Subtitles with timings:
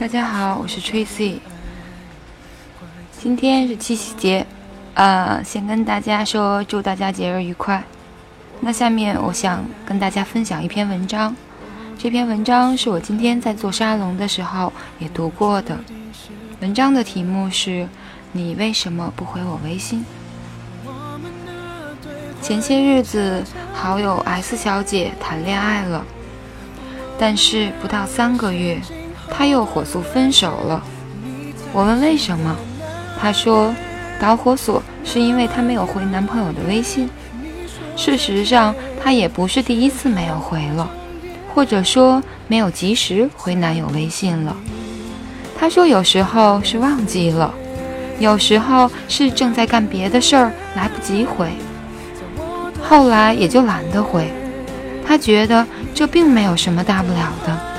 [0.00, 1.40] 大家好，我是 Tracy。
[3.20, 4.46] 今天是七夕节，
[4.94, 7.84] 呃，先跟大家说祝大家节日愉快。
[8.60, 11.36] 那下面我想跟大家分享一篇文章，
[11.98, 15.78] 这篇文章是我今天在做沙龙的时候也读过的。
[16.62, 17.86] 文章的题目是
[18.32, 20.02] “你为什么不回我微信？”
[22.40, 23.44] 前些日子，
[23.74, 26.02] 好友 S 小姐谈恋爱了，
[27.18, 28.80] 但是不到三个月，
[29.30, 30.82] 她又火速分手了。
[31.72, 32.56] 我问为什么，
[33.20, 33.74] 她说
[34.18, 37.08] 导火索是因为她没有回男朋友的微信。
[37.96, 40.90] 事实上，她也不是第一次没有回了，
[41.54, 44.56] 或者说没有及时回男友微信了。
[45.58, 47.52] 他说：“有时候是忘记了，
[48.18, 51.50] 有时候是正在干别的事儿，来不及回。
[52.82, 54.32] 后来也就懒得回。
[55.06, 57.69] 他觉得这并没有什么大不了的。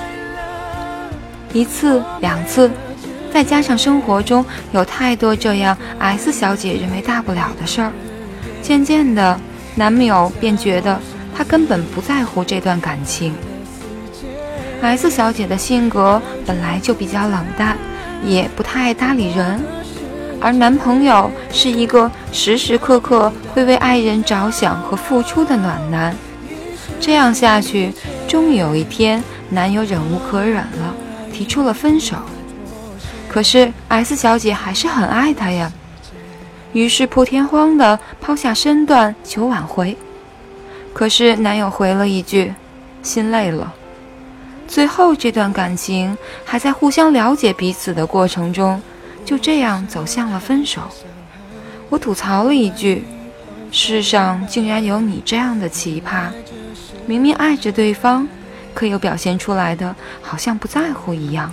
[1.53, 2.69] 一次、两次，
[3.33, 7.91] 再加上生活中有太多这样 S 小姐认为大不了的事儿，
[8.61, 9.39] 渐渐的，
[9.75, 10.99] 男友便觉得
[11.35, 13.33] 他根本不在乎这段感情。”
[14.81, 17.77] S 小姐的性格本来就比较冷淡，
[18.25, 19.61] 也不太爱搭理人，
[20.39, 26.15] 而男朋友是一个时时刻刻会为爱人着想和付出的暖男。
[26.99, 27.93] 这样下去，
[28.27, 30.90] 终于有一天，男友忍无可忍了，
[31.31, 32.17] 提出了分手。
[33.27, 35.71] 可是 S 小姐还是很爱他呀，
[36.73, 39.97] 于是破天荒地抛下身段求挽回。
[40.93, 42.53] 可是男友回了一句
[43.01, 43.73] ：“心累了。”
[44.67, 48.81] 最后，这段感情还在互相了解彼此的过程中，
[49.25, 50.81] 就这样走向了分手。
[51.89, 53.05] 我吐槽了一句
[53.71, 56.29] ：“世上竟然有你这样的奇葩，
[57.05, 58.27] 明明爱着对方，
[58.73, 61.51] 可又表现出来的好像不在乎一样。”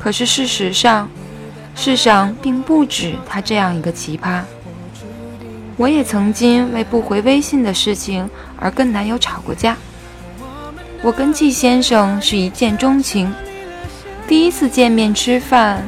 [0.00, 1.10] 可是事实上，
[1.74, 4.42] 世上并不止他这样一个奇葩。
[5.76, 8.28] 我也曾经为不回微信的事情
[8.58, 9.76] 而跟男友吵过架。
[11.02, 13.32] 我跟季先生是一见钟情，
[14.26, 15.86] 第一次见面吃饭，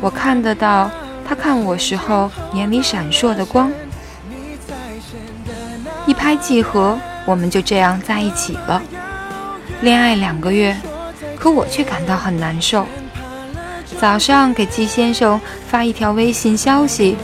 [0.00, 0.90] 我看得到
[1.26, 3.72] 他看我时候眼里闪烁的光，
[6.06, 8.82] 一拍即合，我们就这样在一起了。
[9.80, 10.76] 恋爱两个月，
[11.36, 12.86] 可我却感到很难受。
[14.00, 17.16] 早上给季先生发一条微信消息，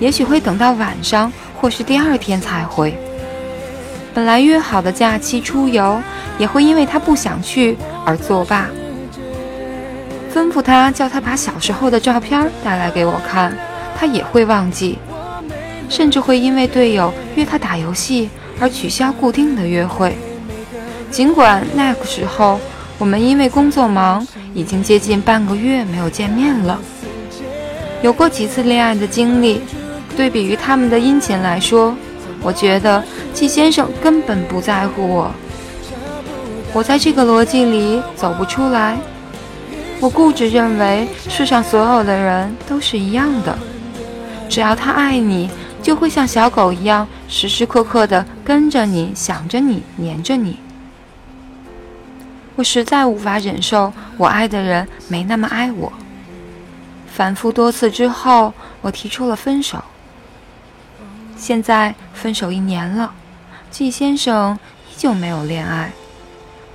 [0.00, 2.96] 也许会等到晚上或是第二天才回。
[4.14, 6.00] 本来约好的假期出游。
[6.38, 8.66] 也会因为他不想去而作罢。
[10.30, 13.56] 吩咐他叫他把小时候的照片带来给我看，
[13.98, 14.98] 他也会忘记，
[15.88, 18.28] 甚至会因为队友约他打游戏
[18.60, 20.16] 而取消固定的约会。
[21.10, 22.58] 尽管那个时候
[22.98, 26.78] 我们因为工作忙，已经接近半个月没有见面了。
[28.02, 29.60] 有过几次恋爱的经历，
[30.16, 31.94] 对比于他们的殷勤来说，
[32.42, 33.02] 我觉得
[33.32, 35.30] 季先生根本不在乎我。
[36.72, 38.98] 我在这个逻辑里走不出来。
[39.98, 43.56] 我固执认为世上所有的人都是一样的，
[44.46, 45.48] 只要他爱你，
[45.82, 50.58] 就会像小狗一样时时刻刻的跟着你，想着你，黏着你。
[52.54, 55.92] 我实在无法忍受我爱的人没那么爱我。
[57.12, 59.82] 反复多次之后，我提出了分手。
[61.36, 63.12] 现在分手一年了，
[63.70, 64.58] 季先生
[64.90, 65.92] 依旧没有恋爱。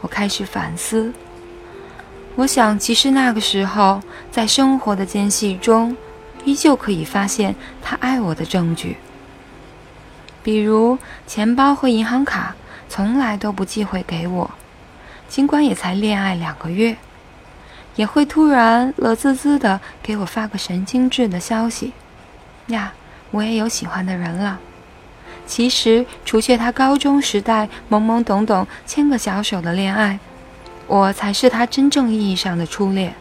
[0.02, 1.14] 我开始反思，
[2.36, 4.02] 我想，其实那个时候，
[4.32, 5.96] 在生活的间隙中，
[6.44, 8.98] 依旧可以发现他爱我的证据，
[10.44, 10.98] 比如
[11.28, 12.56] 钱包和银行卡
[12.90, 14.52] 从来都不寄回给我，
[15.30, 16.98] 尽管也才恋爱两个月，
[17.96, 21.94] 也会突然乐滋滋的给我发个神经质的消息，
[22.68, 22.94] 呀，
[23.32, 24.60] 我也有喜欢的人了。
[25.46, 30.20] 其实，除却他高中时代懵懵懂懂牵个小手的恋爱，
[30.88, 33.14] 我才是他真正意义上的初恋。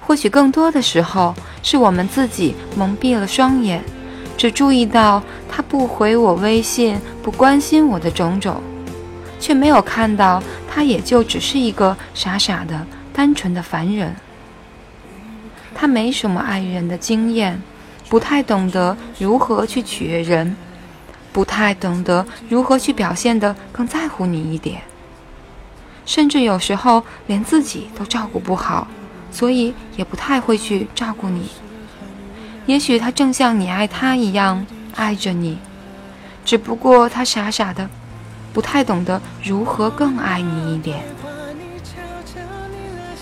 [0.00, 3.82] 或许更多的时候，是我们自己蒙蔽了双眼，
[4.36, 5.22] 只注意到
[5.56, 8.60] 他不回我微信、不关心我的种种，
[9.38, 14.16] 却没有看到他也就只是一个傻傻的、单纯的凡人。
[15.72, 17.62] 他没什么爱人的经验，
[18.08, 20.56] 不太懂得如何去取悦人。
[21.32, 24.82] 不太懂得如何去表现的更在乎你一点，
[26.04, 28.88] 甚至有时候连自己都照顾不好，
[29.30, 31.48] 所以也不太会去照顾你。
[32.66, 34.66] 也许他正像你爱他一样
[34.96, 35.58] 爱着你，
[36.44, 37.88] 只不过他傻傻的，
[38.52, 41.02] 不太懂得如何更爱你一点。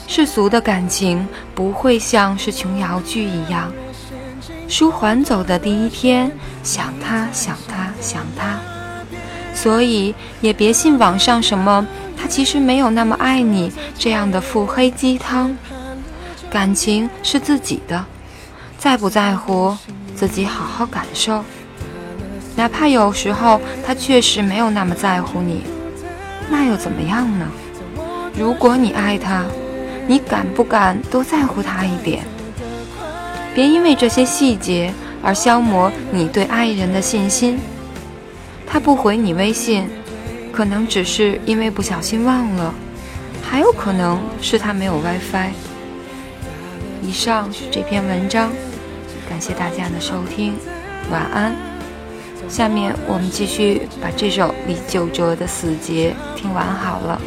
[0.07, 3.73] 世俗的感情不会像是琼瑶剧一样，
[4.69, 6.31] 舒缓走的第一天
[6.63, 8.61] 想他想他想他，
[9.55, 15.57] 所以也别信网上什么他其实没有那么爱你这样的腹黑鸡汤。
[16.51, 18.05] 感情是自己的，
[18.77, 19.75] 在不在乎
[20.15, 21.43] 自己好好感受，
[22.57, 25.65] 哪怕有时候他确实没有那么在乎你，
[26.51, 27.47] 那又怎么样呢？
[28.37, 29.45] 如果你爱他。
[30.09, 32.25] 你敢不敢多在乎他一点？
[33.55, 37.61] 别因为这些细节而消磨你对爱人的信心。
[38.67, 39.89] 他不回你微信，
[40.51, 42.75] 可能只是因为不小心忘了，
[43.49, 45.51] 还有可能是他没有 WiFi。
[47.01, 48.51] 以上是这篇文章，
[49.31, 50.57] 感谢大家的收听，
[51.13, 51.72] 晚安。
[52.49, 57.21] 下面我们继续把这首李玖哲的《死结》听完好了。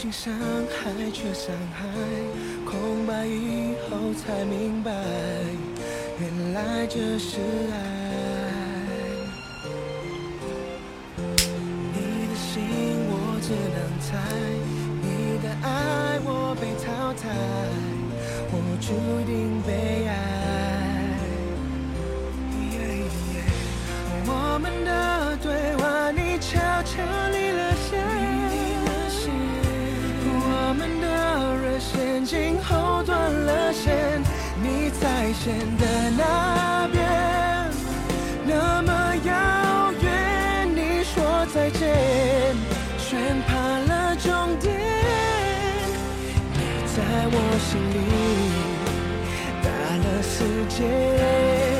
[0.00, 1.84] 心伤害却伤害，
[2.64, 4.92] 空白以后才明白，
[6.20, 7.40] 原来这是
[7.72, 7.74] 爱。
[11.16, 12.62] 你的心
[13.10, 13.12] 我
[13.42, 14.14] 只能猜，
[15.02, 15.04] 你
[15.42, 17.26] 的爱我被淘汰，
[18.52, 18.86] 我注
[19.26, 20.37] 定被爱。
[35.44, 37.00] 线的那边，
[38.44, 38.90] 那么
[39.24, 40.68] 遥远。
[40.74, 41.88] 你说再见，
[42.98, 44.74] 宣判了终点。
[46.52, 46.96] 你在
[47.30, 47.36] 我
[47.70, 47.96] 心里
[49.62, 49.66] 打
[50.02, 50.34] 了死
[50.68, 51.77] 结。